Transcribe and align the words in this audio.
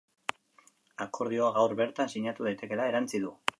Akordioa 1.05 1.51
gaur 1.59 1.77
bertan 1.83 2.11
sinatu 2.15 2.51
daitekeela 2.51 2.91
erantsi 2.93 3.25
du. 3.27 3.35